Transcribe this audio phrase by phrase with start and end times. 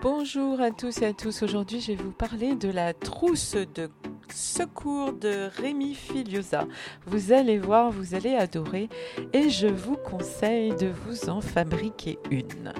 [0.00, 1.42] Bonjour à tous et à tous.
[1.42, 3.90] Aujourd'hui, je vais vous parler de la trousse de
[4.32, 6.66] secours de Rémi Filiosa.
[7.04, 8.88] Vous allez voir, vous allez adorer
[9.34, 12.72] et je vous conseille de vous en fabriquer une.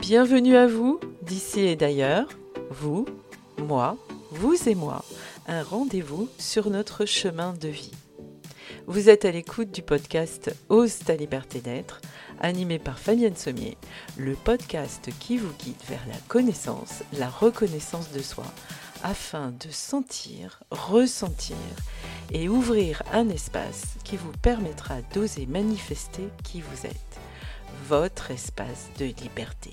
[0.00, 2.26] Bienvenue à vous, d'ici et d'ailleurs,
[2.70, 3.06] vous,
[3.56, 3.96] moi,
[4.32, 5.04] vous et moi,
[5.46, 7.97] un rendez-vous sur notre chemin de vie.
[8.90, 12.00] Vous êtes à l'écoute du podcast Ose ta liberté d'être,
[12.40, 13.76] animé par Fabienne Sommier,
[14.16, 18.46] le podcast qui vous guide vers la connaissance, la reconnaissance de soi,
[19.02, 21.58] afin de sentir, ressentir
[22.32, 27.20] et ouvrir un espace qui vous permettra d'oser manifester qui vous êtes,
[27.86, 29.72] votre espace de liberté.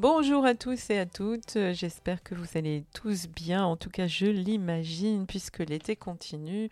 [0.00, 4.06] Bonjour à tous et à toutes, j'espère que vous allez tous bien, en tout cas
[4.06, 6.68] je l'imagine puisque l'été continue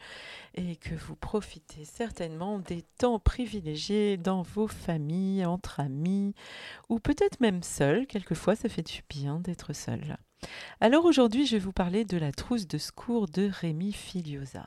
[0.55, 6.35] et que vous profitez certainement des temps privilégiés dans vos familles, entre amis
[6.89, 10.19] ou peut-être même seul, quelquefois ça fait du bien d'être seul.
[10.81, 14.67] Alors aujourd'hui je vais vous parler de la trousse de secours de Rémi Filiosa.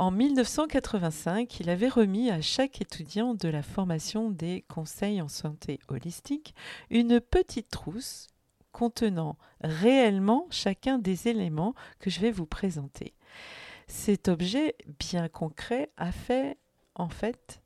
[0.00, 5.78] En 1985, il avait remis à chaque étudiant de la formation des conseils en santé
[5.88, 6.54] holistique
[6.88, 8.28] une petite trousse
[8.72, 13.12] contenant réellement chacun des éléments que je vais vous présenter.
[13.88, 16.56] Cet objet bien concret a fait
[16.94, 17.60] en fait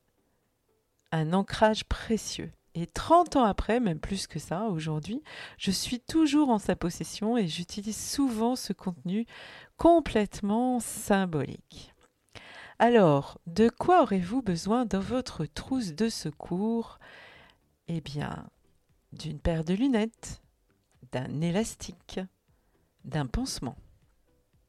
[1.12, 2.50] un ancrage précieux.
[2.74, 5.22] Et 30 ans après, même plus que ça aujourd'hui,
[5.56, 9.24] je suis toujours en sa possession et j'utilise souvent ce contenu
[9.77, 11.93] complètement symbolique.
[12.79, 16.98] Alors, de quoi aurez-vous besoin dans votre trousse de secours?
[17.86, 18.48] Eh bien,
[19.12, 20.42] d'une paire de lunettes,
[21.13, 22.20] d'un élastique,
[23.05, 23.77] d'un pansement,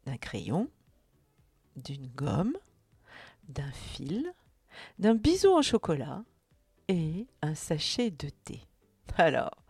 [0.06, 0.70] d'un crayon,
[1.76, 2.56] d'une gomme,
[3.50, 4.32] d'un fil,
[5.00, 6.24] d'un bisou en chocolat
[6.88, 8.62] et un sachet de thé.
[9.18, 9.64] Alors,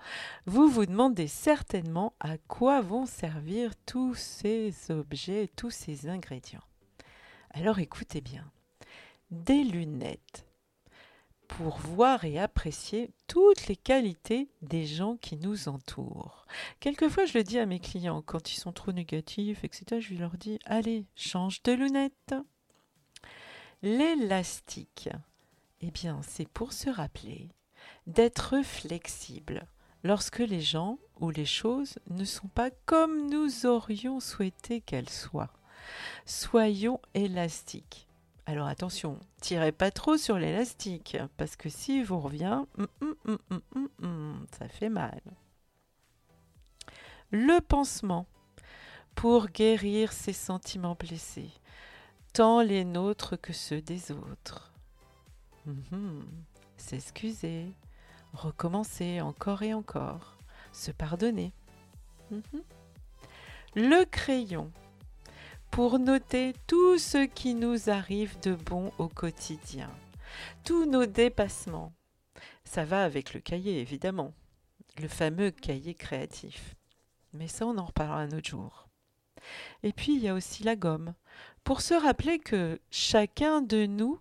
[0.46, 6.64] vous vous demandez certainement à quoi vont servir tous ces objets, tous ces ingrédients.
[7.58, 8.52] Alors écoutez bien,
[9.32, 10.46] des lunettes
[11.48, 16.48] pour voir et apprécier toutes les qualités des gens qui nous entourent.
[16.82, 20.32] Quelquefois, je le dis à mes clients, quand ils sont trop négatifs, etc., je leur
[20.32, 22.36] dis, allez, change de lunettes.
[23.82, 25.08] L'élastique,
[25.80, 27.48] eh bien, c'est pour se rappeler
[28.06, 29.66] d'être flexible
[30.04, 35.54] lorsque les gens ou les choses ne sont pas comme nous aurions souhaité qu'elles soient.
[36.26, 38.08] Soyons élastiques.
[38.46, 43.16] Alors attention, tirez pas trop sur l'élastique, parce que si vous revient, hum,
[43.50, 45.22] hum, hum, ça fait mal.
[47.32, 48.28] Le pansement,
[49.16, 51.50] pour guérir ses sentiments blessés,
[52.34, 54.74] tant les nôtres que ceux des autres.
[56.78, 57.74] S'excuser,
[58.34, 60.38] recommencer encore et encore,
[60.72, 61.52] se pardonner.
[63.76, 64.72] Le crayon,
[65.72, 69.90] pour noter tout ce qui nous arrive de bon au quotidien,
[70.64, 71.94] tous nos dépassements.
[72.64, 74.34] Ça va avec le cahier, évidemment,
[75.00, 76.76] le fameux cahier créatif.
[77.34, 78.88] Mais ça, on en reparlera un autre jour.
[79.84, 81.14] Et puis, il y a aussi la gomme,
[81.64, 84.20] pour se rappeler que chacun de nous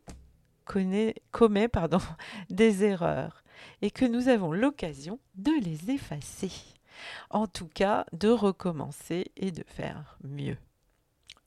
[0.65, 1.15] commet
[2.50, 3.44] des erreurs
[3.82, 6.50] et que nous avons l'occasion de les effacer.
[7.31, 10.56] En tout cas, de recommencer et de faire mieux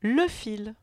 [0.08, 0.76] le fil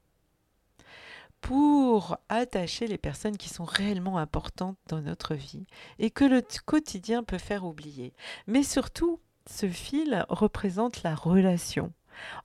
[1.41, 5.67] pour attacher les personnes qui sont réellement importantes dans notre vie
[5.99, 8.15] et que le quotidien peut faire oublier.
[8.47, 11.93] Mais surtout, ce fil représente la relation,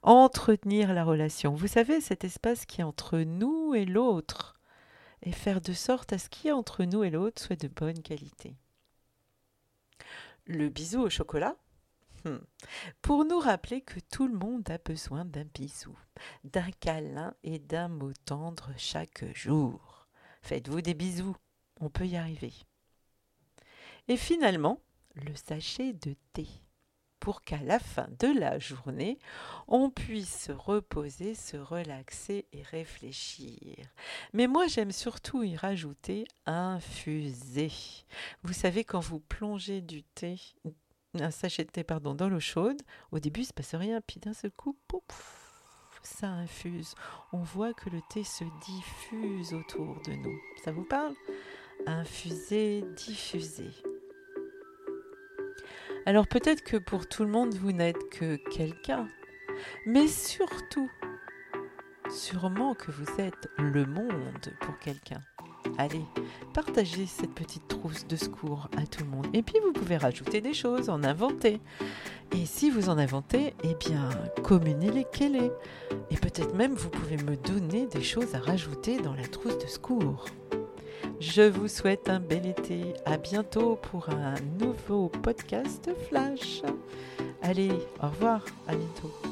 [0.02, 1.54] entretenir la relation.
[1.54, 4.60] Vous savez, cet espace qui est entre nous et l'autre,
[5.22, 8.02] et faire de sorte à ce qui est entre nous et l'autre soit de bonne
[8.02, 8.54] qualité.
[10.46, 11.56] Le bisou au chocolat.
[13.02, 15.96] Pour nous rappeler que tout le monde a besoin d'un bisou,
[16.44, 20.08] d'un câlin et d'un mot tendre chaque jour.
[20.42, 21.36] Faites-vous des bisous,
[21.80, 22.52] on peut y arriver.
[24.08, 24.80] Et finalement,
[25.14, 26.46] le sachet de thé,
[27.20, 29.18] pour qu'à la fin de la journée,
[29.68, 33.76] on puisse se reposer, se relaxer et réfléchir.
[34.32, 37.70] Mais moi, j'aime surtout y rajouter infuser.
[38.42, 40.40] Vous savez, quand vous plongez du thé
[41.18, 42.80] un sachet de thé pardon, dans l'eau chaude.
[43.12, 45.50] Au début, il se passe rien, puis d'un seul coup, pouf,
[46.02, 46.94] ça infuse.
[47.32, 50.38] On voit que le thé se diffuse autour de nous.
[50.64, 51.14] Ça vous parle?
[51.86, 53.70] Infuser, diffuser.
[56.06, 59.06] Alors peut-être que pour tout le monde, vous n'êtes que quelqu'un,
[59.86, 60.90] mais surtout,
[62.08, 65.20] sûrement que vous êtes le monde pour quelqu'un.
[65.78, 66.04] Allez,
[66.52, 69.26] partagez cette petite trousse de secours à tout le monde.
[69.32, 71.60] Et puis vous pouvez rajouter des choses, en inventer.
[72.32, 74.08] Et si vous en inventez, eh bien,
[74.42, 75.50] communiquez-les.
[76.10, 79.66] Et peut-être même vous pouvez me donner des choses à rajouter dans la trousse de
[79.66, 80.26] secours.
[81.20, 82.94] Je vous souhaite un bel été.
[83.04, 86.62] À bientôt pour un nouveau podcast Flash.
[87.42, 87.72] Allez,
[88.02, 89.29] au revoir, à bientôt.